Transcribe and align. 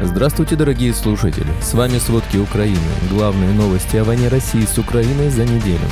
Здравствуйте, 0.00 0.54
дорогие 0.54 0.94
слушатели! 0.94 1.48
С 1.60 1.74
вами 1.74 1.98
«Сводки 1.98 2.36
Украины». 2.36 2.78
Главные 3.10 3.52
новости 3.52 3.96
о 3.96 4.04
войне 4.04 4.28
России 4.28 4.60
с 4.60 4.78
Украиной 4.78 5.28
за 5.28 5.42
неделю. 5.42 5.88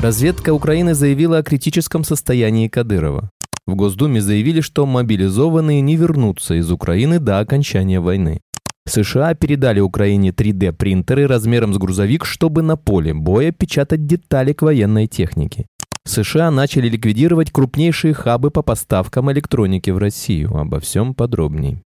Разведка 0.00 0.52
Украины 0.52 0.94
заявила 0.94 1.38
о 1.38 1.42
критическом 1.44 2.02
состоянии 2.02 2.66
Кадырова. 2.66 3.30
В 3.68 3.76
Госдуме 3.76 4.20
заявили, 4.20 4.60
что 4.62 4.84
мобилизованные 4.84 5.80
не 5.80 5.94
вернутся 5.94 6.54
из 6.54 6.72
Украины 6.72 7.20
до 7.20 7.38
окончания 7.38 8.00
войны. 8.00 8.40
США 8.84 9.34
передали 9.34 9.78
Украине 9.78 10.30
3D-принтеры 10.30 11.28
размером 11.28 11.72
с 11.72 11.78
грузовик, 11.78 12.24
чтобы 12.24 12.62
на 12.62 12.76
поле 12.76 13.14
боя 13.14 13.52
печатать 13.52 14.06
детали 14.06 14.52
к 14.52 14.62
военной 14.62 15.06
технике. 15.06 15.66
США 16.04 16.50
начали 16.50 16.88
ликвидировать 16.88 17.52
крупнейшие 17.52 18.12
хабы 18.12 18.50
по 18.50 18.62
поставкам 18.62 19.30
электроники 19.30 19.90
в 19.90 19.98
Россию. 19.98 20.56
Обо 20.56 20.80
всем 20.80 21.14
подробней. 21.14 21.85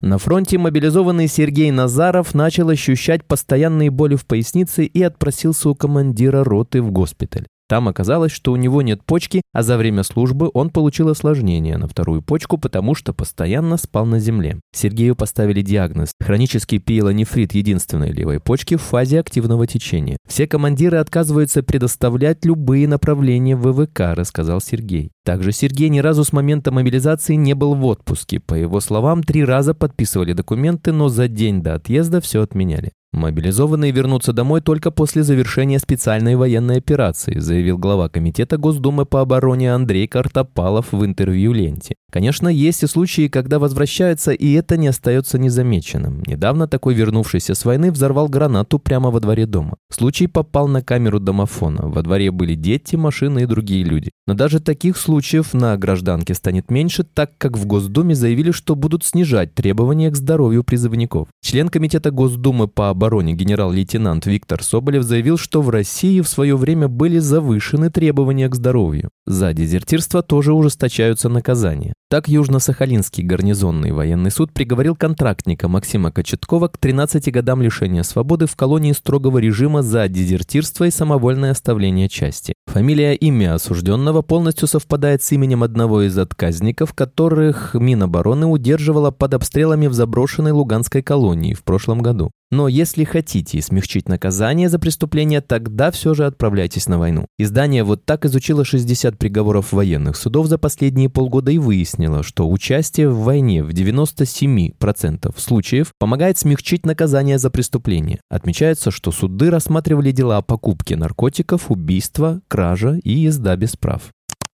На 0.00 0.16
фронте 0.16 0.56
мобилизованный 0.56 1.28
Сергей 1.28 1.70
Назаров 1.70 2.32
начал 2.34 2.70
ощущать 2.70 3.22
постоянные 3.24 3.90
боли 3.90 4.16
в 4.16 4.24
пояснице 4.24 4.86
и 4.86 5.02
отпросился 5.02 5.68
у 5.68 5.74
командира 5.74 6.42
роты 6.42 6.80
в 6.80 6.90
госпиталь. 6.90 7.46
Там 7.70 7.86
оказалось, 7.86 8.32
что 8.32 8.50
у 8.50 8.56
него 8.56 8.82
нет 8.82 9.04
почки, 9.04 9.42
а 9.52 9.62
за 9.62 9.76
время 9.76 10.02
службы 10.02 10.50
он 10.54 10.70
получил 10.70 11.08
осложнение 11.08 11.78
на 11.78 11.86
вторую 11.86 12.20
почку, 12.20 12.58
потому 12.58 12.96
что 12.96 13.12
постоянно 13.12 13.76
спал 13.76 14.06
на 14.06 14.18
земле. 14.18 14.58
Сергею 14.74 15.14
поставили 15.14 15.62
диагноз– 15.62 16.10
хронический 16.20 16.80
пиелонефрит 16.80 17.54
единственной 17.54 18.10
левой 18.10 18.40
почки 18.40 18.74
в 18.74 18.82
фазе 18.82 19.20
активного 19.20 19.68
течения. 19.68 20.16
Все 20.28 20.48
командиры 20.48 20.96
отказываются 20.96 21.62
предоставлять 21.62 22.44
любые 22.44 22.88
направления 22.88 23.54
ВВК, 23.54 24.16
рассказал 24.16 24.60
Сергей. 24.60 25.12
Также 25.24 25.52
Сергей 25.52 25.90
ни 25.90 26.00
разу 26.00 26.24
с 26.24 26.32
момента 26.32 26.72
мобилизации 26.72 27.36
не 27.36 27.54
был 27.54 27.76
в 27.76 27.84
отпуске. 27.84 28.40
По 28.40 28.54
его 28.54 28.80
словам, 28.80 29.22
три 29.22 29.44
раза 29.44 29.74
подписывали 29.74 30.32
документы, 30.32 30.90
но 30.90 31.08
за 31.08 31.28
день 31.28 31.62
до 31.62 31.74
отъезда 31.74 32.20
все 32.20 32.42
отменяли. 32.42 32.90
Мобилизованные 33.12 33.90
вернутся 33.90 34.32
домой 34.32 34.60
только 34.60 34.92
после 34.92 35.24
завершения 35.24 35.80
специальной 35.80 36.36
военной 36.36 36.78
операции, 36.78 37.40
заявил 37.40 37.76
глава 37.76 38.08
Комитета 38.08 38.56
Госдумы 38.56 39.04
по 39.04 39.20
обороне 39.20 39.74
Андрей 39.74 40.06
Картопалов 40.06 40.92
в 40.92 41.04
интервью 41.04 41.52
ленте. 41.52 41.96
Конечно, 42.12 42.48
есть 42.48 42.82
и 42.84 42.86
случаи, 42.86 43.28
когда 43.28 43.58
возвращаются, 43.58 44.32
и 44.32 44.52
это 44.52 44.76
не 44.76 44.88
остается 44.88 45.38
незамеченным. 45.38 46.22
Недавно 46.26 46.68
такой 46.68 46.94
вернувшийся 46.94 47.54
с 47.54 47.64
войны 47.64 47.90
взорвал 47.90 48.28
гранату 48.28 48.78
прямо 48.78 49.10
во 49.10 49.20
дворе 49.20 49.46
дома. 49.46 49.76
Случай 49.92 50.26
попал 50.28 50.68
на 50.68 50.82
камеру 50.82 51.18
домофона. 51.18 51.88
Во 51.88 52.02
дворе 52.02 52.30
были 52.30 52.54
дети, 52.54 52.94
машины 52.94 53.42
и 53.42 53.46
другие 53.46 53.84
люди. 53.84 54.10
Но 54.26 54.34
даже 54.34 54.60
таких 54.60 54.96
случаев 54.96 55.52
на 55.52 55.76
гражданке 55.76 56.34
станет 56.34 56.70
меньше, 56.70 57.02
так 57.04 57.32
как 57.38 57.58
в 57.58 57.66
Госдуме 57.66 58.14
заявили, 58.14 58.52
что 58.52 58.76
будут 58.76 59.04
снижать 59.04 59.54
требования 59.54 60.10
к 60.10 60.16
здоровью 60.16 60.62
призывников. 60.62 61.28
Член 61.42 61.68
Комитета 61.68 62.10
Госдумы 62.10 62.68
по 62.68 62.90
обороне 62.90 62.99
обороне 63.00 63.32
генерал-лейтенант 63.32 64.26
Виктор 64.26 64.62
Соболев 64.62 65.04
заявил, 65.04 65.38
что 65.38 65.62
в 65.62 65.70
России 65.70 66.20
в 66.20 66.28
свое 66.28 66.54
время 66.54 66.86
были 66.86 67.18
завышены 67.18 67.88
требования 67.88 68.46
к 68.50 68.54
здоровью. 68.54 69.08
За 69.26 69.54
дезертирство 69.54 70.22
тоже 70.22 70.52
ужесточаются 70.52 71.30
наказания. 71.30 71.94
Так 72.10 72.28
Южно-Сахалинский 72.28 73.22
гарнизонный 73.22 73.92
военный 73.92 74.30
суд 74.30 74.52
приговорил 74.52 74.96
контрактника 74.96 75.66
Максима 75.68 76.12
Кочеткова 76.12 76.68
к 76.68 76.76
13 76.76 77.32
годам 77.32 77.62
лишения 77.62 78.02
свободы 78.02 78.44
в 78.44 78.54
колонии 78.54 78.92
строгого 78.92 79.38
режима 79.38 79.80
за 79.80 80.06
дезертирство 80.08 80.84
и 80.84 80.90
самовольное 80.90 81.52
оставление 81.52 82.10
части. 82.10 82.52
Фамилия 82.66 83.14
имя 83.14 83.54
осужденного 83.54 84.20
полностью 84.20 84.68
совпадает 84.68 85.22
с 85.22 85.32
именем 85.32 85.62
одного 85.62 86.02
из 86.02 86.18
отказников, 86.18 86.92
которых 86.92 87.74
Минобороны 87.74 88.46
удерживала 88.46 89.10
под 89.10 89.34
обстрелами 89.34 89.86
в 89.86 89.94
заброшенной 89.94 90.52
Луганской 90.52 91.02
колонии 91.02 91.54
в 91.54 91.62
прошлом 91.62 92.02
году. 92.02 92.30
Но 92.52 92.66
если 92.66 93.04
хотите 93.04 93.62
смягчить 93.62 94.08
наказание 94.08 94.68
за 94.68 94.80
преступление, 94.80 95.40
тогда 95.40 95.92
все 95.92 96.14
же 96.14 96.26
отправляйтесь 96.26 96.88
на 96.88 96.98
войну. 96.98 97.26
Издание 97.38 97.84
вот 97.84 98.04
так 98.04 98.24
изучило 98.24 98.64
60 98.64 99.16
приговоров 99.16 99.72
военных 99.72 100.16
судов 100.16 100.48
за 100.48 100.58
последние 100.58 101.08
полгода 101.08 101.52
и 101.52 101.58
выяснило, 101.58 102.24
что 102.24 102.50
участие 102.50 103.08
в 103.08 103.20
войне 103.20 103.62
в 103.62 103.68
97% 103.70 105.32
случаев 105.38 105.92
помогает 105.98 106.38
смягчить 106.38 106.84
наказание 106.84 107.38
за 107.38 107.50
преступление. 107.50 108.20
Отмечается, 108.28 108.90
что 108.90 109.12
суды 109.12 109.48
рассматривали 109.50 110.10
дела 110.10 110.38
о 110.38 110.42
покупке 110.42 110.96
наркотиков, 110.96 111.70
убийства, 111.70 112.40
кража 112.48 112.98
и 113.04 113.12
езда 113.12 113.54
без 113.54 113.76
прав. 113.76 114.10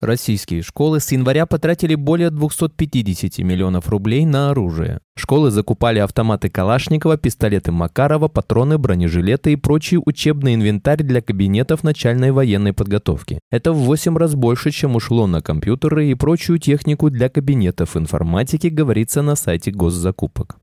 Российские 0.03 0.63
школы 0.63 0.99
с 0.99 1.13
января 1.13 1.47
потратили 1.47 1.95
более 1.95 2.31
250 2.31 3.39
миллионов 3.39 3.89
рублей 3.89 4.25
на 4.27 4.51
оружие. 4.51 4.99
Школы 5.17 5.53
закупали 5.53 6.01
автоматы 6.01 6.49
Калашникова, 6.49 7.17
пистолеты 7.17 7.71
Макарова, 7.71 8.27
патроны, 8.27 8.79
бронежилеты 8.79 9.53
и 9.53 9.57
прочий 9.57 9.99
учебный 10.05 10.57
инвентарь 10.57 11.05
для 11.05 11.23
кабинетов 11.23 11.85
начальной 11.85 12.33
военной 12.33 12.73
подготовки. 12.73 13.39
Это 13.53 13.73
в 13.73 13.77
8 13.77 14.17
раз 14.17 14.35
больше, 14.35 14.73
чем 14.73 14.97
ушло 14.97 15.29
на 15.29 15.41
компьютеры 15.41 16.09
и 16.09 16.15
прочую 16.15 16.59
технику 16.59 17.09
для 17.09 17.29
кабинетов 17.29 17.97
информатики, 17.97 18.67
говорится 18.67 19.23
на 19.23 19.37
сайте 19.37 19.71
госзакупок. 19.71 20.62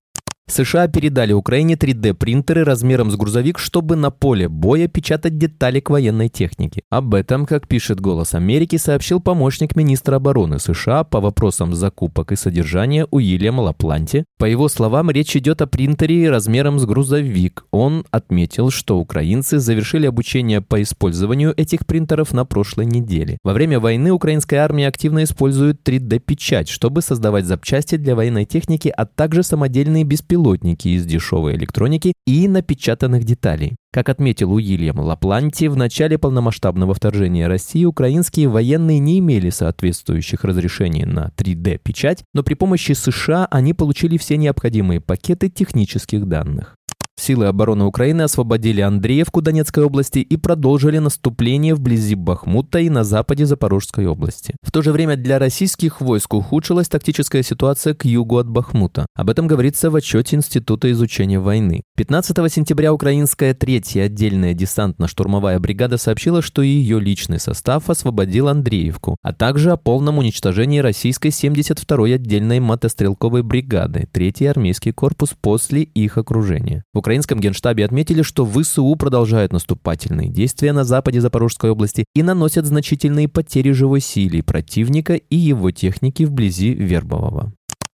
США 0.52 0.88
передали 0.88 1.32
Украине 1.32 1.76
3D-принтеры 1.76 2.64
размером 2.64 3.12
с 3.12 3.16
грузовик, 3.16 3.60
чтобы 3.60 3.96
на 3.96 4.10
поле 4.10 4.50
боя 4.50 4.88
печатать 4.88 5.38
детали 5.38 5.80
к 5.80 5.92
военной 5.92 6.28
технике. 6.30 6.82
Об 6.90 7.14
этом, 7.14 7.46
как 7.46 7.68
пишет 7.68 8.02
«Голос 8.02 8.34
Америки», 8.34 8.78
сообщил 8.78 9.20
помощник 9.20 9.76
министра 9.76 10.16
обороны 10.16 10.60
США 10.60 11.04
по 11.04 11.22
вопросам 11.22 11.76
закупок 11.76 12.32
и 12.32 12.36
содержания 12.36 13.06
Уильям 13.12 13.60
Лапланти. 13.60 14.26
По 14.40 14.46
его 14.46 14.70
словам, 14.70 15.12
речь 15.12 15.36
идет 15.36 15.62
о 15.62 15.68
принтере 15.68 16.30
размером 16.32 16.80
с 16.80 16.86
грузовик. 16.86 17.66
Он 17.72 18.06
отметил, 18.10 18.72
что 18.72 18.98
украинцы 18.98 19.60
завершили 19.60 20.08
обучение 20.08 20.62
по 20.62 20.81
использованию 20.81 21.54
этих 21.56 21.86
принтеров 21.86 22.34
на 22.34 22.46
прошлой 22.46 22.88
неделе. 22.88 23.38
Во 23.44 23.54
время 23.54 23.80
войны 23.80 24.12
украинская 24.12 24.62
армия 24.62 24.88
активно 24.88 25.24
использует 25.24 25.88
3D-печать, 25.88 26.70
чтобы 26.70 27.04
создавать 27.04 27.46
запчасти 27.46 27.98
для 27.98 28.16
военной 28.16 28.46
техники, 28.46 28.92
а 28.96 29.06
также 29.06 29.44
самодельные 29.44 30.04
беспилотники 30.04 30.39
беспилотники 30.40 30.88
из 30.90 31.06
дешевой 31.06 31.56
электроники 31.56 32.14
и 32.26 32.48
напечатанных 32.48 33.24
деталей. 33.24 33.76
Как 33.92 34.10
отметил 34.10 34.54
Уильям 34.54 35.00
Лапланти, 35.00 35.66
в 35.66 35.76
начале 35.76 36.18
полномасштабного 36.18 36.94
вторжения 36.94 37.48
России 37.48 37.86
украинские 37.86 38.48
военные 38.48 39.00
не 39.00 39.20
имели 39.20 39.50
соответствующих 39.50 40.44
разрешений 40.44 41.06
на 41.06 41.32
3D-печать, 41.38 42.24
но 42.34 42.44
при 42.44 42.54
помощи 42.54 42.94
США 42.94 43.48
они 43.50 43.74
получили 43.74 44.18
все 44.18 44.38
необходимые 44.38 45.02
пакеты 45.02 45.50
технических 45.50 46.28
данных. 46.28 46.76
Силы 47.19 47.47
обороны 47.47 47.84
Украины 47.84 48.22
освободили 48.22 48.80
Андреевку 48.80 49.41
Донецкой 49.41 49.84
области 49.84 50.19
и 50.19 50.38
продолжили 50.38 51.00
наступление 51.00 51.75
вблизи 51.75 52.16
Бахмута 52.16 52.80
и 52.80 52.90
на 52.90 53.03
западе 53.03 53.46
Запорожской 53.46 54.07
области. 54.07 54.56
В 54.63 54.72
то 54.72 54.81
же 54.81 54.94
время 54.94 55.18
для 55.18 55.38
российских 55.38 56.00
войск 56.00 56.34
ухудшилась 56.34 56.88
тактическая 56.88 57.44
ситуация 57.44 57.94
к 57.94 58.06
югу 58.06 58.38
от 58.38 58.47
Бахмута. 58.47 59.06
Об 59.16 59.30
этом 59.30 59.47
говорится 59.47 59.91
в 59.91 59.96
отчете 59.97 60.38
Института 60.38 60.90
изучения 60.91 61.40
войны. 61.40 61.81
15 61.97 62.52
сентября 62.52 62.94
украинская 62.94 63.53
третья 63.53 64.03
отдельная 64.03 64.53
десантно-штурмовая 64.53 65.59
бригада 65.59 65.97
сообщила, 65.97 66.41
что 66.41 66.62
ее 66.62 67.01
личный 67.01 67.40
состав 67.40 67.90
освободил 67.90 68.47
Андреевку, 68.47 69.18
а 69.22 69.34
также 69.34 69.72
о 69.72 69.78
полном 69.78 70.19
уничтожении 70.19 70.80
российской 70.80 71.31
72-й 71.31 72.16
отдельной 72.16 72.62
мотострелковой 72.62 73.44
бригады, 73.44 74.07
третий 74.09 74.46
армейский 74.46 74.94
корпус 74.94 75.36
после 75.40 75.81
их 75.81 76.18
окружения. 76.18 76.84
Украинском 77.09 77.40
генштабе 77.40 77.86
отметили, 77.86 78.22
что 78.22 78.46
ВСУ 78.46 78.96
продолжают 78.96 79.52
наступательные 79.52 80.30
действия 80.30 80.74
на 80.74 80.84
западе 80.84 81.20
Запорожской 81.20 81.72
области 81.72 82.06
и 82.14 82.22
наносят 82.22 82.68
значительные 82.68 83.28
потери 83.28 83.72
живой 83.72 84.00
силе 84.00 84.44
противника 84.44 85.16
и 85.16 85.36
его 85.36 85.72
техники 85.72 86.22
вблизи 86.22 86.72
Вербового. 86.72 87.51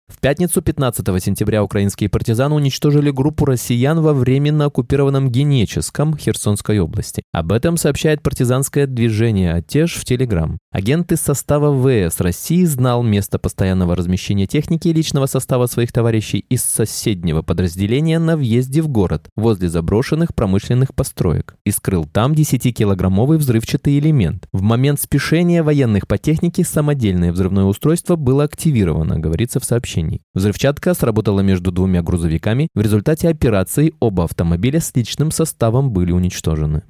В 0.08 0.22
пятницу 0.22 0.62
15 0.62 1.04
сентября 1.24 1.64
украинские 1.64 2.10
партизаны 2.10 2.54
уничтожили 2.54 3.10
группу 3.10 3.44
россиян 3.46 4.02
во 4.02 4.14
временно 4.14 4.66
оккупированном 4.66 5.32
Генеческом 5.32 6.16
Херсонской 6.16 6.78
области. 6.78 7.24
Об 7.32 7.52
этом 7.52 7.76
сообщает 7.76 8.22
партизанское 8.22 8.86
движение 8.86 9.54
«Отеж» 9.54 9.96
в 9.96 10.06
Телеграм. 10.06 10.60
Агент 10.72 11.12
из 11.12 11.22
состава 11.22 11.74
ВС 11.74 12.20
России 12.20 12.66
знал 12.66 13.02
место 13.02 13.40
постоянного 13.40 13.96
размещения 13.96 14.46
техники 14.46 14.90
и 14.90 14.94
личного 14.94 15.26
состава 15.26 15.66
своих 15.66 15.92
товарищей 15.92 16.46
из 16.50 16.64
соседнего 16.64 17.42
подразделения 17.42 18.20
на 18.20 18.38
въезде 18.38 18.84
в 18.84 18.88
город, 18.88 19.30
возле 19.36 19.70
заброшенных 19.70 20.36
промышленных 20.36 20.94
построек, 20.94 21.56
и 21.66 21.72
скрыл 21.72 22.06
там 22.06 22.34
10-килограммовый 22.34 23.38
взрывчатый 23.38 23.98
элемент. 23.98 24.48
В 24.52 24.62
момент 24.62 25.02
спешения 25.02 25.64
военных 25.64 26.08
по 26.08 26.20
технике 26.20 26.64
самодельное 26.64 27.32
взрывное 27.32 27.64
устройство 27.64 28.16
было 28.16 28.44
активировано, 28.44 29.20
говорится 29.20 29.60
в 29.60 29.66
сообщении 29.66 29.95
сообщений. 29.96 30.22
Взрывчатка 30.34 30.94
сработала 30.94 31.42
между 31.42 31.72
двумя 31.72 32.02
грузовиками. 32.02 32.68
В 32.76 32.82
результате 32.82 33.30
операции 33.30 33.94
оба 34.00 34.26
автомобиля 34.26 34.80
с 34.80 34.92
личным 34.96 35.32
составом 35.32 35.92
были 35.92 36.12
уничтожены. 36.12 36.84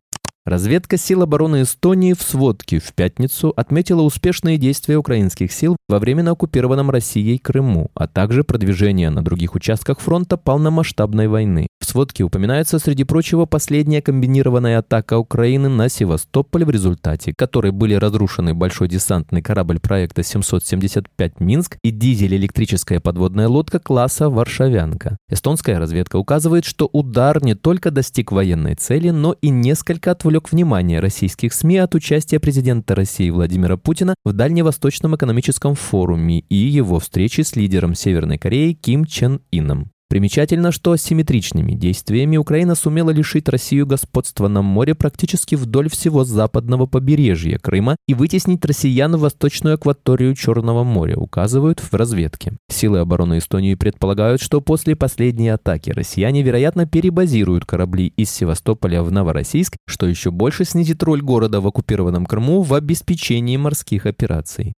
Разведка 0.46 0.98
сил 0.98 1.24
обороны 1.24 1.64
Эстонии 1.64 2.14
в 2.14 2.22
сводке 2.22 2.80
в 2.80 2.94
пятницу 2.94 3.52
отметила 3.56 4.04
успешные 4.04 4.60
действия 4.60 4.96
украинских 4.96 5.52
сил 5.52 5.76
во 5.90 5.98
временно 5.98 6.32
оккупированном 6.32 6.92
Россией 6.92 7.40
Крыму, 7.40 7.90
а 7.96 8.08
также 8.08 8.44
продвижение 8.44 9.10
на 9.10 9.24
других 9.24 9.56
участках 9.56 10.00
фронта 10.00 10.38
полномасштабной 10.38 11.28
войны. 11.28 11.66
В 11.86 11.88
сводке 11.88 12.24
упоминается, 12.24 12.80
среди 12.80 13.04
прочего, 13.04 13.46
последняя 13.46 14.02
комбинированная 14.02 14.80
атака 14.80 15.20
Украины 15.20 15.70
на 15.70 15.88
Севастополь, 15.88 16.66
в 16.66 16.72
результате 16.72 17.32
которой 17.38 17.72
были 17.72 17.94
разрушены 17.94 18.56
большой 18.56 18.88
десантный 18.88 19.44
корабль 19.44 19.80
проекта 19.80 20.24
775 20.24 21.40
«Минск» 21.40 21.78
и 21.84 21.92
дизель-электрическая 21.92 23.00
подводная 23.00 23.48
лодка 23.48 23.78
класса 23.78 24.32
«Варшавянка». 24.32 25.18
Эстонская 25.30 25.78
разведка 25.78 26.16
указывает, 26.16 26.66
что 26.66 26.90
удар 26.92 27.44
не 27.44 27.54
только 27.54 27.92
достиг 27.92 28.32
военной 28.32 28.74
цели, 28.74 29.12
но 29.12 29.36
и 29.40 29.50
несколько 29.50 30.10
отвлек 30.10 30.52
внимание 30.52 31.00
российских 31.00 31.54
СМИ 31.54 31.78
от 31.78 31.94
участия 31.94 32.40
президента 32.40 32.96
России 32.96 33.30
Владимира 33.30 33.78
Путина 33.78 34.16
в 34.26 34.34
Дальневосточном 34.34 35.16
экономическом 35.16 35.76
форуме 35.76 36.40
и 36.50 36.56
его 36.56 37.00
встречи 37.00 37.42
с 37.42 37.56
лидером 37.56 37.94
Северной 37.94 38.40
Кореи 38.40 38.74
Ким 38.74 39.06
Чен 39.06 39.42
Ином. 39.52 39.92
Примечательно, 40.08 40.72
что 40.72 40.92
асимметричными 40.92 41.74
действиями 41.74 42.38
Украина 42.38 42.76
сумела 42.76 43.10
лишить 43.10 43.50
Россию 43.50 43.88
господства 43.88 44.48
на 44.48 44.62
море 44.62 44.94
практически 44.94 45.56
вдоль 45.56 45.90
всего 45.90 46.24
западного 46.24 46.86
побережья 46.86 47.58
Крыма 47.58 47.96
и 48.08 48.14
вытеснить 48.14 48.64
россиян 48.64 49.16
в 49.16 49.22
восточную 49.22 49.76
акваторию 49.76 50.36
Черного 50.36 50.84
моря, 50.84 51.18
указывают 51.18 51.80
в 51.80 51.92
разведке. 51.96 52.54
Силы 52.70 53.00
обороны 53.00 53.40
Эстонии 53.40 53.74
предполагают, 53.74 54.42
что 54.42 54.62
после 54.62 54.96
последней 54.96 55.50
атаки 55.50 55.90
россияне, 55.90 56.44
вероятно, 56.44 56.86
перебазируют 56.86 57.66
корабли 57.66 58.14
из 58.16 58.30
Севастополя 58.30 59.02
в 59.02 59.12
Новороссийск, 59.12 59.76
что 59.88 60.06
еще 60.06 60.30
больше 60.30 60.66
снизит 60.66 61.02
роль 61.02 61.22
города 61.22 61.62
в 61.62 61.68
оккупированном 61.68 62.28
Крыму 62.28 62.62
в 62.62 62.76
обеспечении 62.76 63.58
морских 63.58 64.06
операций. 64.06 64.74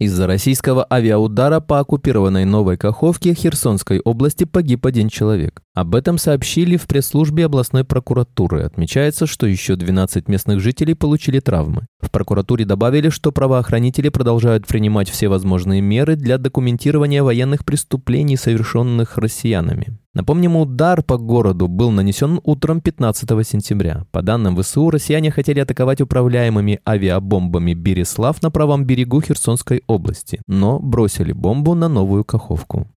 Из-за 0.00 0.28
российского 0.28 0.86
авиаудара 0.88 1.58
по 1.58 1.80
оккупированной 1.80 2.44
Новой 2.44 2.76
Каховке 2.76 3.34
Херсонской 3.34 3.98
области 3.98 4.44
погиб 4.44 4.86
один 4.86 5.08
человек. 5.08 5.60
Об 5.74 5.96
этом 5.96 6.18
сообщили 6.18 6.76
в 6.76 6.86
пресс-службе 6.86 7.46
областной 7.46 7.82
прокуратуры. 7.82 8.62
Отмечается, 8.62 9.26
что 9.26 9.48
еще 9.48 9.74
12 9.74 10.28
местных 10.28 10.60
жителей 10.60 10.94
получили 10.94 11.40
травмы. 11.40 11.88
В 12.00 12.12
прокуратуре 12.12 12.64
добавили, 12.64 13.08
что 13.08 13.32
правоохранители 13.32 14.08
продолжают 14.08 14.68
принимать 14.68 15.10
все 15.10 15.26
возможные 15.26 15.80
меры 15.80 16.14
для 16.14 16.38
документирования 16.38 17.24
военных 17.24 17.64
преступлений, 17.64 18.36
совершенных 18.36 19.18
россиянами. 19.18 19.98
Напомним, 20.18 20.56
удар 20.56 21.04
по 21.04 21.16
городу 21.16 21.68
был 21.68 21.92
нанесен 21.92 22.40
утром 22.42 22.80
15 22.80 23.46
сентября. 23.46 24.04
По 24.10 24.20
данным 24.20 24.60
ВСУ, 24.60 24.90
россияне 24.90 25.30
хотели 25.30 25.60
атаковать 25.60 26.00
управляемыми 26.00 26.80
авиабомбами 26.84 27.72
Береслав 27.72 28.42
на 28.42 28.50
правом 28.50 28.84
берегу 28.84 29.20
Херсонской 29.20 29.84
области, 29.86 30.40
но 30.48 30.80
бросили 30.80 31.30
бомбу 31.30 31.76
на 31.76 31.88
Новую 31.88 32.24
Каховку. 32.24 32.88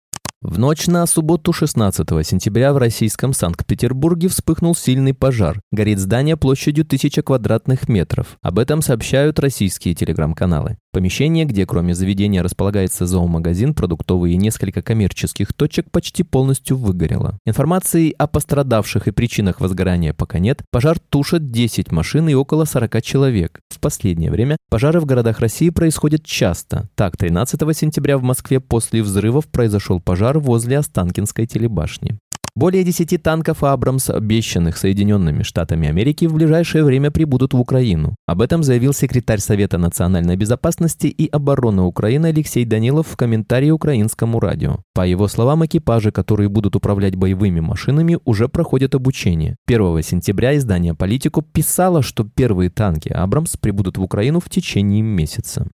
В 0.41 0.57
ночь 0.57 0.87
на 0.87 1.05
субботу 1.05 1.53
16 1.53 2.07
сентября 2.25 2.73
в 2.73 2.77
российском 2.77 3.31
Санкт-Петербурге 3.31 4.27
вспыхнул 4.27 4.73
сильный 4.73 5.13
пожар. 5.13 5.61
Горит 5.71 5.99
здание 5.99 6.35
площадью 6.35 6.83
1000 6.83 7.21
квадратных 7.21 7.87
метров. 7.87 8.39
Об 8.41 8.57
этом 8.57 8.81
сообщают 8.81 9.39
российские 9.39 9.93
телеграм-каналы. 9.93 10.79
Помещение, 10.93 11.45
где 11.45 11.65
кроме 11.65 11.95
заведения 11.95 12.43
располагается 12.43 13.05
зоомагазин, 13.05 13.73
продуктовый 13.73 14.33
и 14.33 14.37
несколько 14.37 14.81
коммерческих 14.81 15.53
точек, 15.53 15.89
почти 15.89 16.23
полностью 16.23 16.75
выгорело. 16.75 17.37
Информации 17.45 18.13
о 18.17 18.27
пострадавших 18.27 19.07
и 19.07 19.11
причинах 19.11 19.61
возгорания 19.61 20.13
пока 20.13 20.39
нет. 20.39 20.63
Пожар 20.69 20.99
тушит 20.99 21.49
10 21.49 21.93
машин 21.93 22.27
и 22.27 22.33
около 22.33 22.65
40 22.65 23.01
человек. 23.01 23.61
В 23.69 23.79
последнее 23.79 24.31
время 24.31 24.57
пожары 24.69 24.99
в 24.99 25.05
городах 25.05 25.39
России 25.39 25.69
происходят 25.69 26.25
часто. 26.25 26.89
Так, 26.95 27.15
13 27.15 27.59
сентября 27.77 28.17
в 28.17 28.23
Москве 28.23 28.59
после 28.59 29.01
взрывов 29.01 29.47
произошел 29.47 30.01
пожар 30.01 30.39
возле 30.39 30.77
Останкинской 30.77 31.47
телебашни. 31.47 32.17
Более 32.53 32.83
10 32.83 33.23
танков 33.23 33.63
«Абрамс», 33.63 34.09
обещанных 34.09 34.75
Соединенными 34.75 35.41
Штатами 35.41 35.87
Америки, 35.87 36.25
в 36.25 36.33
ближайшее 36.33 36.83
время 36.83 37.09
прибудут 37.09 37.53
в 37.53 37.59
Украину. 37.61 38.17
Об 38.25 38.41
этом 38.41 38.61
заявил 38.61 38.93
секретарь 38.93 39.39
Совета 39.39 39.77
национальной 39.77 40.35
безопасности 40.35 41.07
и 41.07 41.29
обороны 41.29 41.83
Украины 41.83 42.27
Алексей 42.27 42.65
Данилов 42.65 43.07
в 43.07 43.15
комментарии 43.15 43.71
украинскому 43.71 44.41
радио. 44.41 44.79
По 44.93 45.07
его 45.07 45.29
словам, 45.29 45.65
экипажи, 45.65 46.11
которые 46.11 46.49
будут 46.49 46.75
управлять 46.75 47.15
боевыми 47.15 47.61
машинами, 47.61 48.19
уже 48.25 48.49
проходят 48.49 48.95
обучение. 48.95 49.55
1 49.67 50.03
сентября 50.03 50.57
издание 50.57 50.93
«Политику» 50.93 51.41
писало, 51.41 52.01
что 52.01 52.25
первые 52.25 52.69
танки 52.69 53.07
«Абрамс» 53.07 53.55
прибудут 53.55 53.97
в 53.97 54.03
Украину 54.03 54.41
в 54.41 54.49
течение 54.49 55.01
месяца. 55.01 55.69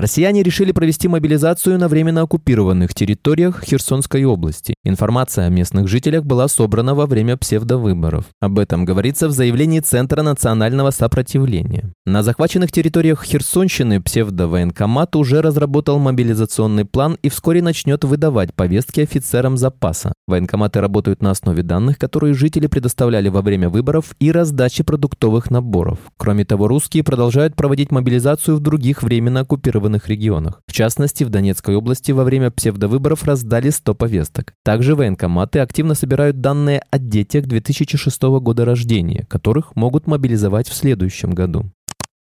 Россияне 0.00 0.44
решили 0.44 0.70
провести 0.70 1.08
мобилизацию 1.08 1.76
на 1.76 1.88
временно 1.88 2.22
оккупированных 2.22 2.94
территориях 2.94 3.64
Херсонской 3.64 4.24
области. 4.24 4.74
Информация 4.84 5.46
о 5.46 5.48
местных 5.48 5.88
жителях 5.88 6.24
была 6.24 6.46
собрана 6.46 6.94
во 6.94 7.06
время 7.06 7.36
псевдовыборов. 7.36 8.26
Об 8.40 8.60
этом 8.60 8.84
говорится 8.84 9.26
в 9.26 9.32
заявлении 9.32 9.80
Центра 9.80 10.22
национального 10.22 10.92
сопротивления. 10.92 11.92
На 12.06 12.22
захваченных 12.22 12.70
территориях 12.70 13.24
Херсонщины 13.24 14.00
псевдовоенкомат 14.00 15.16
уже 15.16 15.42
разработал 15.42 15.98
мобилизационный 15.98 16.84
план 16.84 17.18
и 17.22 17.28
вскоре 17.28 17.60
начнет 17.60 18.04
выдавать 18.04 18.54
повестки 18.54 19.00
офицерам 19.00 19.56
запаса. 19.56 20.12
Военкоматы 20.28 20.80
работают 20.80 21.22
на 21.22 21.32
основе 21.32 21.64
данных, 21.64 21.98
которые 21.98 22.34
жители 22.34 22.68
предоставляли 22.68 23.30
во 23.30 23.42
время 23.42 23.68
выборов 23.68 24.14
и 24.20 24.30
раздачи 24.30 24.84
продуктовых 24.84 25.50
наборов. 25.50 25.98
Кроме 26.16 26.44
того, 26.44 26.68
русские 26.68 27.02
продолжают 27.02 27.56
проводить 27.56 27.90
мобилизацию 27.90 28.56
в 28.56 28.60
других 28.60 29.02
временно 29.02 29.40
оккупированных 29.40 29.87
оккупированных 29.88 30.08
регионах. 30.08 30.60
В 30.66 30.72
частности, 30.72 31.24
в 31.24 31.30
Донецкой 31.30 31.76
области 31.76 32.12
во 32.12 32.24
время 32.24 32.50
псевдовыборов 32.50 33.24
раздали 33.24 33.70
100 33.70 33.94
повесток. 33.94 34.54
Также 34.64 34.94
военкоматы 34.94 35.60
активно 35.60 35.94
собирают 35.94 36.40
данные 36.40 36.82
о 36.90 36.98
детях 36.98 37.46
2006 37.46 38.22
года 38.40 38.64
рождения, 38.64 39.26
которых 39.28 39.74
могут 39.74 40.06
мобилизовать 40.06 40.68
в 40.68 40.74
следующем 40.74 41.32
году. 41.32 41.70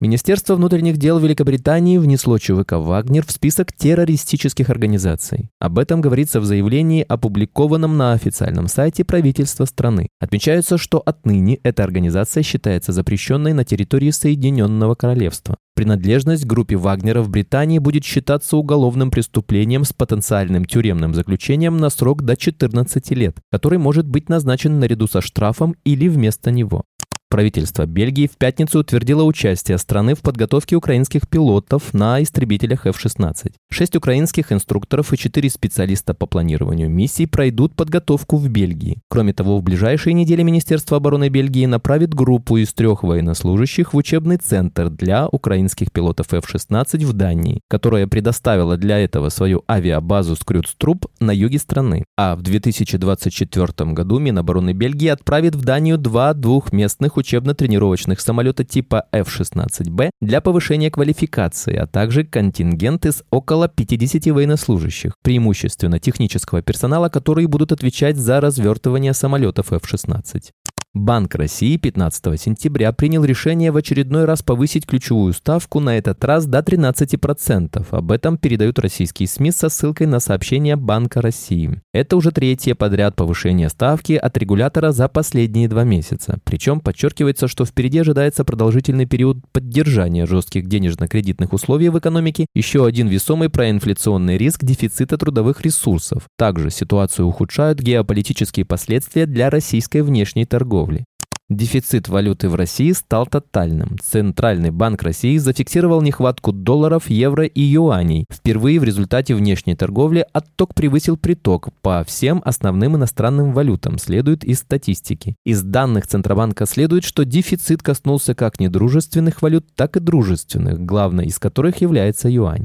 Министерство 0.00 0.56
внутренних 0.56 0.99
дел 0.99 1.19
Великобритании 1.19 1.99
внесло 1.99 2.38
ЧВК 2.38 2.72
«Вагнер» 2.72 3.25
в 3.25 3.31
список 3.31 3.72
террористических 3.72 4.69
организаций. 4.69 5.49
Об 5.60 5.78
этом 5.78 6.02
говорится 6.02 6.40
в 6.40 6.44
заявлении, 6.44 7.06
опубликованном 7.08 7.96
на 7.96 8.12
официальном 8.12 8.69
сайте 8.69 9.05
правительства 9.05 9.64
страны. 9.64 10.08
Отмечается, 10.20 10.76
что 10.78 10.99
отныне 10.99 11.58
эта 11.62 11.84
организация 11.84 12.43
считается 12.43 12.93
запрещенной 12.93 13.55
на 13.55 13.64
территории 13.64 14.10
Соединенного 14.10 14.94
Королевства. 14.94 15.56
Принадлежность 15.75 16.44
к 16.44 16.47
группе 16.47 16.76
Вагнера 16.76 17.21
в 17.21 17.29
Британии 17.29 17.81
будет 17.81 18.05
считаться 18.05 18.56
уголовным 18.56 19.11
преступлением 19.11 19.85
с 19.85 19.93
потенциальным 19.93 20.65
тюремным 20.65 21.15
заключением 21.15 21.79
на 21.79 21.91
срок 21.91 22.22
до 22.22 22.37
14 22.37 23.10
лет, 23.10 23.39
который 23.51 23.79
может 23.79 24.06
быть 24.06 24.29
назначен 24.29 24.79
наряду 24.79 25.08
со 25.08 25.20
штрафом 25.20 25.75
или 25.84 26.06
вместо 26.06 26.53
него. 26.53 26.84
Правительство 27.31 27.84
Бельгии 27.84 28.28
в 28.28 28.36
пятницу 28.36 28.78
утвердило 28.78 29.24
участие 29.24 29.78
страны 29.78 30.14
в 30.14 30.20
подготовке 30.20 30.76
украинских 30.76 31.28
пилотов 31.28 31.93
на 31.93 32.22
истребителях 32.22 32.86
F-16. 32.86 33.52
Шесть 33.70 33.96
украинских 33.96 34.52
инструкторов 34.52 35.12
и 35.12 35.19
четыре 35.19 35.50
специалиста 35.50 36.14
по 36.14 36.26
планированию 36.26 36.88
миссий 36.88 37.26
пройдут 37.26 37.74
подготовку 37.74 38.36
в 38.36 38.48
Бельгии. 38.48 39.00
Кроме 39.08 39.32
того, 39.32 39.58
в 39.58 39.64
ближайшие 39.64 40.14
недели 40.14 40.43
Министерство 40.43 40.98
обороны 40.98 41.28
Бельгии 41.28 41.66
направит 41.66 42.14
группу 42.14 42.56
из 42.56 42.72
трех 42.72 43.02
военнослужащих 43.02 43.94
в 43.94 43.96
учебный 43.96 44.36
центр 44.36 44.88
для 44.88 45.26
украинских 45.26 45.90
пилотов 45.90 46.32
F-16 46.32 47.04
в 47.04 47.12
Дании, 47.14 47.60
которая 47.69 48.06
предоставила 48.06 48.76
для 48.76 48.98
этого 49.00 49.28
свою 49.28 49.64
авиабазу 49.69 50.36
Скрюцтруп 50.36 51.06
на 51.19 51.32
юге 51.32 51.58
страны. 51.58 52.04
А 52.16 52.36
в 52.36 52.43
2024 52.43 53.93
году 53.93 54.20
Минобороны 54.20 54.72
Бельгии 54.72 55.08
отправит 55.08 55.56
в 55.56 55.64
Данию 55.64 55.98
два 55.98 56.32
двухместных 56.32 57.14
учебно-тренировочных 57.17 58.21
самолета 58.21 58.65
типа 58.65 59.06
F-16B 59.13 60.11
для 60.21 60.41
повышения 60.41 60.91
квалификации, 60.91 61.77
а 61.77 61.87
также 61.87 62.25
контингент 62.25 63.06
из 63.06 63.23
около 63.31 63.69
50 63.69 64.27
военнослужащих, 64.27 65.15
преимущественно 65.23 65.99
технического 65.99 66.63
персонала, 66.63 67.09
которые 67.09 67.49
будут 67.49 67.73
отвечать 67.73 68.17
за 68.17 68.41
развертывание 68.41 69.15
самолетов 69.15 69.73
F-16. 69.73 70.51
Банк 70.94 71.34
России 71.34 71.77
15 71.77 72.41
сентября 72.41 72.93
принял 72.93 73.24
решение 73.24 73.72
в 73.72 73.77
очередной 73.77 74.27
раз 74.27 74.44
повысить 74.44 74.86
ключевую 74.86 75.32
ставку, 75.32 75.81
на 75.81 75.98
этот 75.98 76.24
раз 76.24 76.46
до 76.46 76.60
13%. 76.60 77.84
Об 77.91 78.13
этом 78.13 78.39
передают 78.39 78.79
российские 78.79 79.27
СМИ 79.27 79.51
со 79.51 79.70
ссылкой 79.70 80.06
на 80.06 80.20
сообщение 80.20 80.77
Банка 80.77 81.20
России. 81.20 81.82
Это 81.93 82.17
уже 82.17 82.31
третье 82.31 82.77
подряд 82.77 83.17
повышение 83.17 83.70
ставки 83.70 84.13
от 84.13 84.39
регулятора 84.39 84.93
за 84.93 85.08
последние 85.08 85.67
два 85.67 85.82
месяца. 85.82 86.39
Причем 86.44 86.79
подчеркивается, 86.79 87.48
что 87.48 87.65
впереди 87.65 87.98
ожидается 87.98 88.44
продолжительный 88.44 89.06
период 89.06 89.39
поддержания 89.51 90.27
жестких 90.27 90.69
денежно-кредитных 90.69 91.53
условий 91.53 91.89
в 91.89 91.98
экономике, 91.98 92.46
еще 92.55 92.86
один 92.86 93.08
весомый 93.08 93.48
проинфляционный 93.48 94.39
риск 94.39 94.63
дефицита 94.63 95.19
трудовых 95.19 95.60
ресурсов. 95.63 96.29
Также 96.39 96.70
ситуацию 96.70 97.27
ухудшают 97.27 97.81
геополитические 97.81 98.65
последствия 98.65 99.27
для 99.27 99.51
российской 99.51 100.03
внешней 100.03 100.44
торговли 100.44 100.83
торговли. 100.84 101.05
Дефицит 101.50 102.08
валюты 102.08 102.48
в 102.48 102.55
России 102.55 102.93
стал 102.93 103.26
тотальным. 103.26 103.98
Центральный 104.03 104.70
банк 104.70 105.03
России 105.03 105.36
зафиксировал 105.36 106.00
нехватку 106.00 106.53
долларов, 106.53 107.10
евро 107.10 107.44
и 107.44 107.60
юаней. 107.60 108.24
Впервые 108.32 108.81
в 108.81 108.84
результате 108.84 109.34
внешней 109.34 109.76
торговли 109.76 110.24
отток 110.32 110.74
превысил 110.74 111.19
приток 111.19 111.69
по 111.82 112.03
всем 112.05 112.41
основным 112.46 112.96
иностранным 112.96 113.53
валютам, 113.53 113.98
следует 113.98 114.43
из 114.43 114.60
статистики. 114.60 115.36
Из 115.44 115.62
данных 115.62 116.06
Центробанка 116.06 116.64
следует, 116.64 117.05
что 117.05 117.26
дефицит 117.26 117.82
коснулся 117.82 118.34
как 118.34 118.58
недружественных 118.58 119.43
валют, 119.43 119.67
так 119.74 119.98
и 119.98 120.00
дружественных, 120.00 120.81
главной 120.81 121.26
из 121.26 121.38
которых 121.38 121.82
является 121.82 122.31
юань. 122.31 122.64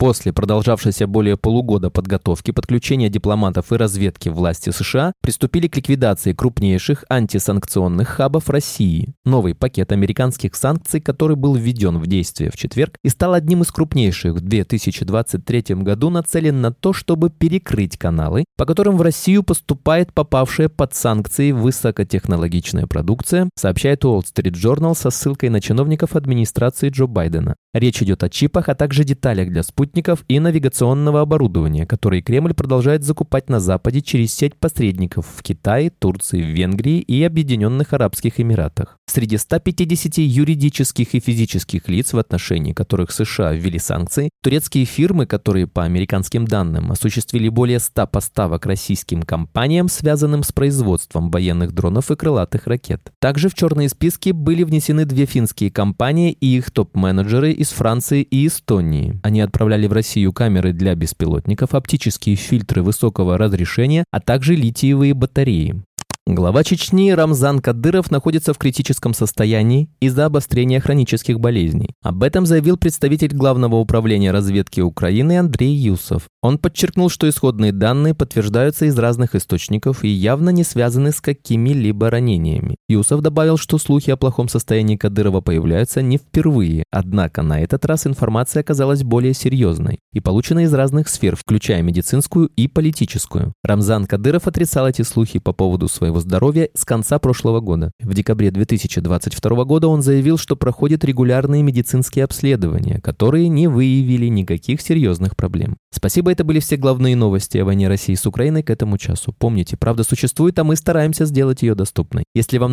После 0.00 0.32
продолжавшейся 0.32 1.06
более 1.06 1.36
полугода 1.36 1.90
подготовки, 1.90 2.52
подключения 2.52 3.10
дипломатов 3.10 3.70
и 3.70 3.76
разведки 3.76 4.30
власти 4.30 4.70
США 4.70 5.12
приступили 5.20 5.68
к 5.68 5.76
ликвидации 5.76 6.32
крупнейших 6.32 7.04
антисанкционных 7.10 8.08
хабов 8.08 8.48
России. 8.48 9.12
Новый 9.26 9.54
пакет 9.54 9.92
американских 9.92 10.54
санкций, 10.54 11.02
который 11.02 11.36
был 11.36 11.54
введен 11.54 11.98
в 11.98 12.06
действие 12.06 12.50
в 12.50 12.56
четверг 12.56 12.96
и 13.04 13.10
стал 13.10 13.34
одним 13.34 13.60
из 13.60 13.70
крупнейших 13.70 14.36
в 14.36 14.40
2023 14.40 15.74
году, 15.82 16.08
нацелен 16.08 16.62
на 16.62 16.72
то, 16.72 16.94
чтобы 16.94 17.28
перекрыть 17.28 17.98
каналы, 17.98 18.46
по 18.56 18.64
которым 18.64 18.96
в 18.96 19.02
Россию 19.02 19.42
поступает 19.42 20.14
попавшая 20.14 20.70
под 20.70 20.94
санкции 20.94 21.52
высокотехнологичная 21.52 22.86
продукция, 22.86 23.50
сообщает 23.54 24.02
Wall 24.04 24.22
Street 24.22 24.54
Journal 24.54 24.94
со 24.94 25.10
ссылкой 25.10 25.50
на 25.50 25.60
чиновников 25.60 26.16
администрации 26.16 26.88
Джо 26.88 27.06
Байдена. 27.06 27.56
Речь 27.72 28.02
идет 28.02 28.24
о 28.24 28.28
чипах, 28.28 28.68
а 28.68 28.74
также 28.74 29.04
деталях 29.04 29.48
для 29.48 29.62
спутников 29.62 30.24
и 30.26 30.40
навигационного 30.40 31.20
оборудования, 31.20 31.86
которые 31.86 32.20
Кремль 32.20 32.52
продолжает 32.52 33.04
закупать 33.04 33.48
на 33.48 33.60
Западе 33.60 34.00
через 34.00 34.34
сеть 34.34 34.56
посредников 34.56 35.28
в 35.36 35.40
Китае, 35.44 35.90
Турции, 35.90 36.42
Венгрии 36.42 36.98
и 36.98 37.22
Объединенных 37.22 37.92
Арабских 37.92 38.40
Эмиратах. 38.40 38.98
Среди 39.06 39.36
150 39.36 40.18
юридических 40.18 41.14
и 41.14 41.20
физических 41.20 41.88
лиц, 41.88 42.12
в 42.12 42.18
отношении 42.18 42.72
которых 42.72 43.12
США 43.12 43.52
ввели 43.52 43.78
санкции, 43.78 44.30
турецкие 44.42 44.84
фирмы, 44.84 45.26
которые, 45.26 45.68
по 45.68 45.84
американским 45.84 46.46
данным, 46.46 46.90
осуществили 46.90 47.48
более 47.48 47.78
100 47.78 48.08
поставок 48.08 48.66
российским 48.66 49.22
компаниям, 49.22 49.88
связанным 49.88 50.42
с 50.42 50.50
производством 50.50 51.30
военных 51.30 51.72
дронов 51.72 52.10
и 52.10 52.16
крылатых 52.16 52.66
ракет. 52.66 53.12
Также 53.20 53.48
в 53.48 53.54
черные 53.54 53.88
списки 53.88 54.30
были 54.30 54.64
внесены 54.64 55.04
две 55.04 55.26
финские 55.26 55.70
компании 55.70 56.32
и 56.32 56.56
их 56.56 56.72
топ-менеджеры 56.72 57.59
из 57.60 57.68
Франции 57.68 58.22
и 58.22 58.46
Эстонии. 58.46 59.20
Они 59.22 59.42
отправляли 59.42 59.86
в 59.86 59.92
Россию 59.92 60.32
камеры 60.32 60.72
для 60.72 60.94
беспилотников, 60.94 61.74
оптические 61.74 62.36
фильтры 62.36 62.82
высокого 62.82 63.36
разрешения, 63.36 64.04
а 64.10 64.18
также 64.18 64.54
литиевые 64.54 65.12
батареи. 65.12 65.82
Глава 66.26 66.64
Чечни 66.64 67.10
Рамзан 67.10 67.58
Кадыров 67.58 68.10
находится 68.10 68.54
в 68.54 68.58
критическом 68.58 69.14
состоянии 69.14 69.90
из-за 70.00 70.26
обострения 70.26 70.80
хронических 70.80 71.40
болезней. 71.40 71.90
Об 72.02 72.22
этом 72.22 72.46
заявил 72.46 72.76
представитель 72.76 73.34
Главного 73.34 73.76
управления 73.76 74.30
разведки 74.30 74.80
Украины 74.80 75.38
Андрей 75.38 75.74
Юсов. 75.74 76.28
Он 76.40 76.56
подчеркнул, 76.56 77.10
что 77.10 77.28
исходные 77.28 77.72
данные 77.72 78.14
подтверждаются 78.14 78.86
из 78.86 78.96
разных 78.98 79.34
источников 79.34 80.04
и 80.04 80.08
явно 80.08 80.50
не 80.50 80.62
связаны 80.62 81.10
с 81.12 81.20
какими-либо 81.20 82.08
ранениями. 82.08 82.76
Юсов 82.90 83.20
добавил, 83.20 83.56
что 83.56 83.78
слухи 83.78 84.10
о 84.10 84.16
плохом 84.16 84.48
состоянии 84.48 84.96
Кадырова 84.96 85.40
появляются 85.40 86.02
не 86.02 86.18
впервые, 86.18 86.82
однако 86.90 87.42
на 87.42 87.60
этот 87.60 87.84
раз 87.84 88.04
информация 88.04 88.62
оказалась 88.62 89.04
более 89.04 89.32
серьезной 89.32 90.00
и 90.12 90.18
получена 90.18 90.64
из 90.64 90.74
разных 90.74 91.08
сфер, 91.08 91.36
включая 91.36 91.82
медицинскую 91.82 92.50
и 92.56 92.66
политическую. 92.66 93.52
Рамзан 93.62 94.06
Кадыров 94.06 94.48
отрицал 94.48 94.88
эти 94.88 95.02
слухи 95.02 95.38
по 95.38 95.52
поводу 95.52 95.86
своего 95.86 96.18
здоровья 96.18 96.68
с 96.74 96.84
конца 96.84 97.20
прошлого 97.20 97.60
года. 97.60 97.92
В 98.00 98.12
декабре 98.12 98.50
2022 98.50 99.64
года 99.64 99.86
он 99.86 100.02
заявил, 100.02 100.36
что 100.36 100.56
проходит 100.56 101.04
регулярные 101.04 101.62
медицинские 101.62 102.24
обследования, 102.24 103.00
которые 103.00 103.46
не 103.46 103.68
выявили 103.68 104.26
никаких 104.26 104.80
серьезных 104.80 105.36
проблем. 105.36 105.76
Спасибо, 105.92 106.32
это 106.32 106.42
были 106.42 106.58
все 106.58 106.76
главные 106.76 107.14
новости 107.14 107.58
о 107.58 107.64
войне 107.64 107.86
России 107.86 108.14
с 108.14 108.26
Украиной 108.26 108.64
к 108.64 108.70
этому 108.70 108.98
часу. 108.98 109.32
Помните, 109.38 109.76
правда 109.76 110.02
существует, 110.02 110.58
а 110.58 110.64
мы 110.64 110.74
стараемся 110.74 111.24
сделать 111.24 111.62
ее 111.62 111.76
доступной. 111.76 112.24
Если 112.34 112.58
вам 112.58 112.72